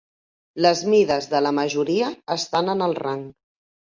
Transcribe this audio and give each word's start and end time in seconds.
Les 0.65 0.79
mides 0.93 1.27
de 1.33 1.41
la 1.47 1.51
majoria 1.57 2.09
estan 2.39 2.75
en 2.75 2.81
el 2.89 2.99
rang. 3.03 3.25